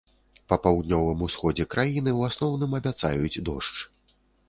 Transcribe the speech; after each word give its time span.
Па 0.53 0.57
паўднёвым 0.63 1.21
усходзе 1.27 1.67
краіны 1.75 2.11
ў 2.19 2.33
асноўным 2.33 2.71
абяцаюць 2.81 3.41
дождж. 3.51 3.89